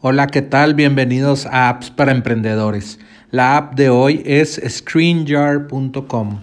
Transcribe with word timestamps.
Hola, 0.00 0.28
¿qué 0.28 0.42
tal? 0.42 0.74
Bienvenidos 0.74 1.44
a 1.46 1.68
Apps 1.68 1.90
para 1.90 2.12
Emprendedores. 2.12 3.00
La 3.32 3.56
app 3.56 3.74
de 3.74 3.90
hoy 3.90 4.22
es 4.24 4.62
ScreenJar.com. 4.64 6.38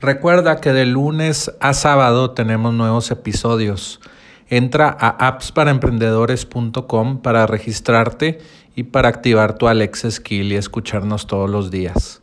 Recuerda 0.00 0.60
que 0.60 0.72
de 0.72 0.86
lunes 0.86 1.52
a 1.60 1.72
sábado 1.72 2.32
tenemos 2.32 2.74
nuevos 2.74 3.12
episodios. 3.12 4.00
Entra 4.48 4.88
a 4.88 5.28
appsparaemprendedores.com 5.28 7.22
para 7.22 7.46
registrarte 7.46 8.40
y 8.74 8.82
para 8.82 9.08
activar 9.08 9.56
tu 9.56 9.68
Alexa 9.68 10.10
Skill 10.10 10.50
y 10.50 10.56
escucharnos 10.56 11.28
todos 11.28 11.48
los 11.48 11.70
días. 11.70 12.22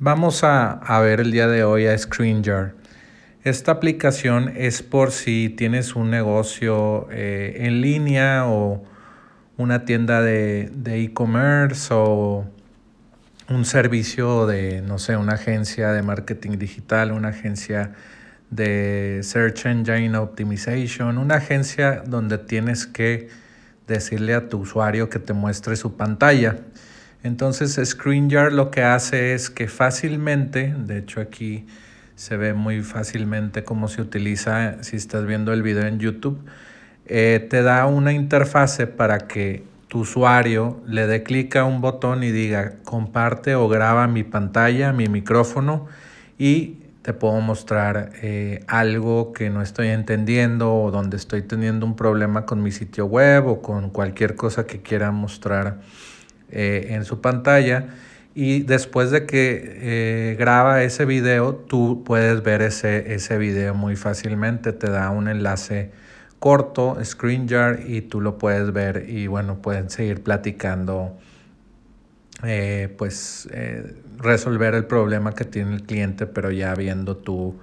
Vamos 0.00 0.42
a, 0.42 0.80
ver 1.00 1.20
el 1.20 1.30
día 1.30 1.46
de 1.46 1.62
hoy 1.62 1.86
a 1.86 1.96
ScreenJar. 1.96 2.74
Esta 3.44 3.70
aplicación 3.70 4.52
es 4.56 4.82
por 4.82 5.12
si 5.12 5.48
tienes 5.48 5.94
un 5.94 6.10
negocio 6.10 7.06
eh, 7.12 7.58
en 7.60 7.80
línea 7.80 8.48
o 8.48 8.89
una 9.60 9.84
tienda 9.84 10.22
de 10.22 10.70
e-commerce 10.86 11.88
o 11.92 12.46
un 13.50 13.64
servicio 13.64 14.46
de, 14.46 14.80
no 14.80 14.98
sé, 14.98 15.16
una 15.16 15.34
agencia 15.34 15.92
de 15.92 16.02
marketing 16.02 16.56
digital, 16.56 17.12
una 17.12 17.28
agencia 17.28 17.92
de 18.50 19.20
Search 19.22 19.66
Engine 19.66 20.16
Optimization, 20.16 21.18
una 21.18 21.36
agencia 21.36 22.02
donde 22.06 22.38
tienes 22.38 22.86
que 22.86 23.28
decirle 23.86 24.34
a 24.34 24.48
tu 24.48 24.60
usuario 24.60 25.10
que 25.10 25.18
te 25.18 25.32
muestre 25.32 25.76
su 25.76 25.96
pantalla. 25.96 26.58
Entonces 27.22 27.78
ScreenJar 27.84 28.52
lo 28.52 28.70
que 28.70 28.82
hace 28.82 29.34
es 29.34 29.50
que 29.50 29.68
fácilmente, 29.68 30.74
de 30.78 30.98
hecho 30.98 31.20
aquí 31.20 31.66
se 32.14 32.36
ve 32.36 32.54
muy 32.54 32.82
fácilmente 32.82 33.64
cómo 33.64 33.88
se 33.88 34.00
utiliza 34.00 34.82
si 34.82 34.96
estás 34.96 35.26
viendo 35.26 35.52
el 35.52 35.62
video 35.62 35.86
en 35.86 35.98
YouTube, 35.98 36.38
eh, 37.06 37.46
te 37.50 37.62
da 37.62 37.86
una 37.86 38.12
interfase 38.12 38.86
para 38.86 39.18
que 39.18 39.64
tu 39.88 40.00
usuario 40.00 40.80
le 40.86 41.08
dé 41.08 41.24
clic 41.24 41.56
a 41.56 41.64
un 41.64 41.80
botón 41.80 42.22
y 42.22 42.30
diga 42.30 42.74
comparte 42.84 43.56
o 43.56 43.68
graba 43.68 44.06
mi 44.06 44.22
pantalla, 44.22 44.92
mi 44.92 45.08
micrófono 45.08 45.88
y 46.38 46.76
te 47.02 47.12
puedo 47.12 47.40
mostrar 47.40 48.12
eh, 48.22 48.62
algo 48.68 49.32
que 49.32 49.50
no 49.50 49.62
estoy 49.62 49.88
entendiendo 49.88 50.72
o 50.72 50.92
donde 50.92 51.16
estoy 51.16 51.42
teniendo 51.42 51.84
un 51.84 51.96
problema 51.96 52.46
con 52.46 52.62
mi 52.62 52.70
sitio 52.70 53.06
web 53.06 53.46
o 53.48 53.62
con 53.62 53.90
cualquier 53.90 54.36
cosa 54.36 54.66
que 54.66 54.80
quiera 54.80 55.10
mostrar 55.10 55.80
eh, 56.50 56.88
en 56.90 57.04
su 57.04 57.20
pantalla. 57.20 57.88
Y 58.32 58.62
después 58.62 59.10
de 59.10 59.26
que 59.26 60.36
graba 60.38 60.84
ese 60.84 61.04
video, 61.04 61.56
tú 61.56 62.04
puedes 62.04 62.44
ver 62.44 62.62
ese, 62.62 63.12
ese 63.12 63.38
video 63.38 63.74
muy 63.74 63.96
fácilmente. 63.96 64.72
Te 64.72 64.88
da 64.88 65.10
un 65.10 65.26
enlace 65.26 65.90
corto, 66.40 66.96
ScreenJar, 67.04 67.84
y 67.86 68.00
tú 68.00 68.20
lo 68.20 68.38
puedes 68.38 68.72
ver 68.72 69.08
y 69.08 69.26
bueno, 69.28 69.60
pueden 69.60 69.90
seguir 69.90 70.22
platicando, 70.22 71.16
eh, 72.42 72.92
pues 72.96 73.46
eh, 73.52 73.94
resolver 74.16 74.74
el 74.74 74.86
problema 74.86 75.34
que 75.34 75.44
tiene 75.44 75.74
el 75.74 75.82
cliente, 75.82 76.26
pero 76.26 76.50
ya 76.50 76.74
viendo 76.74 77.18
tú 77.18 77.60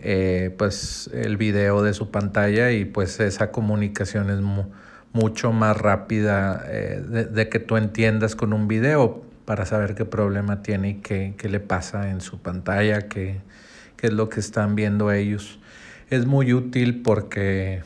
eh, 0.00 0.54
pues 0.58 1.08
el 1.14 1.36
video 1.36 1.82
de 1.82 1.94
su 1.94 2.10
pantalla 2.10 2.72
y 2.72 2.84
pues 2.84 3.20
esa 3.20 3.52
comunicación 3.52 4.28
es 4.30 4.40
mucho 5.12 5.52
más 5.52 5.76
rápida 5.76 6.64
de, 6.64 7.48
que 7.48 7.60
tú 7.60 7.76
entiendas 7.76 8.34
con 8.34 8.52
un 8.52 8.66
video 8.66 9.22
para 9.44 9.64
saber 9.66 9.94
qué 9.94 10.04
problema 10.04 10.62
tiene 10.62 10.90
y 10.90 10.94
qué, 10.94 11.34
qué 11.38 11.48
le 11.48 11.60
pasa 11.60 12.10
en 12.10 12.20
su 12.20 12.40
pantalla, 12.40 13.02
qué, 13.02 13.40
qué 13.96 14.08
es 14.08 14.12
lo 14.12 14.28
que 14.28 14.40
están 14.40 14.74
viendo 14.74 15.12
ellos. 15.12 15.60
Es 16.10 16.26
muy 16.26 16.52
útil 16.52 17.02
porque 17.02 17.82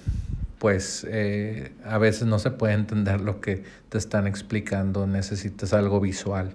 pues 0.60 1.06
eh, 1.08 1.72
a 1.86 1.96
veces 1.96 2.26
no 2.26 2.38
se 2.38 2.50
puede 2.50 2.74
entender 2.74 3.22
lo 3.22 3.40
que 3.40 3.64
te 3.88 3.96
están 3.96 4.26
explicando, 4.26 5.06
necesitas 5.06 5.72
algo 5.72 6.00
visual. 6.00 6.52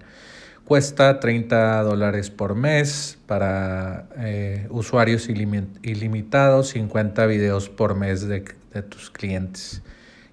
Cuesta 0.63 1.19
30 1.19 1.81
dólares 1.81 2.29
por 2.29 2.53
mes 2.53 3.17
para 3.25 4.07
eh, 4.17 4.67
usuarios 4.69 5.27
ilimitados, 5.27 6.69
50 6.69 7.25
videos 7.25 7.69
por 7.69 7.95
mes 7.95 8.27
de, 8.27 8.41
tus 8.89 9.09
clientes 9.09 9.81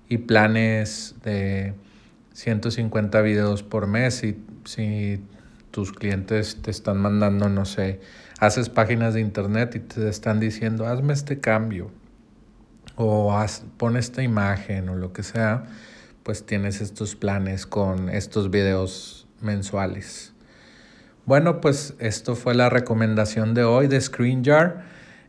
y 0.06 0.18
planes 0.18 1.14
de 1.24 1.72
150 2.34 3.22
videos 3.22 3.62
por 3.62 3.86
mes 3.86 4.22
y 4.22 4.36
si 4.66 5.24
tus 5.70 5.92
clientes 5.92 6.58
te 6.60 6.70
están 6.70 6.98
mandando, 6.98 7.48
no 7.48 7.64
sé, 7.64 8.00
haces 8.38 8.68
páginas 8.68 9.14
de 9.14 9.22
internet 9.22 9.76
y 9.76 9.78
te 9.80 10.10
están 10.10 10.40
diciendo, 10.40 10.86
hazme 10.86 11.14
este 11.14 11.40
cambio 11.40 11.90
o 12.96 13.32
haz, 13.36 13.64
pon 13.76 13.96
esta 13.96 14.22
imagen 14.22 14.88
o 14.88 14.96
lo 14.96 15.12
que 15.12 15.22
sea, 15.22 15.64
pues 16.22 16.46
tienes 16.46 16.80
estos 16.80 17.16
planes 17.16 17.66
con 17.66 18.08
estos 18.08 18.50
videos 18.50 19.26
mensuales. 19.40 20.32
Bueno, 21.24 21.60
pues 21.60 21.94
esto 21.98 22.34
fue 22.34 22.54
la 22.54 22.68
recomendación 22.68 23.54
de 23.54 23.64
hoy 23.64 23.86
de 23.86 24.00
ScreenJar. 24.00 24.84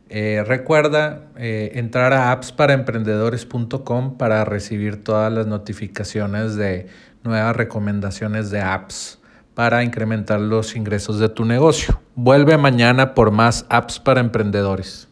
Eh, 0.08 0.44
recuerda 0.46 1.28
eh, 1.36 1.72
entrar 1.74 2.12
a 2.12 2.32
appsparaemprendedores.com 2.32 4.18
para 4.18 4.44
recibir 4.44 5.02
todas 5.02 5.32
las 5.32 5.46
notificaciones 5.46 6.56
de 6.56 6.88
nuevas 7.22 7.56
recomendaciones 7.56 8.50
de 8.50 8.60
apps 8.60 9.18
para 9.54 9.84
incrementar 9.84 10.40
los 10.40 10.76
ingresos 10.76 11.18
de 11.20 11.28
tu 11.28 11.44
negocio. 11.44 12.00
Vuelve 12.16 12.58
mañana 12.58 13.14
por 13.14 13.30
más 13.30 13.64
apps 13.68 13.98
para 13.98 14.20
emprendedores. 14.20 15.08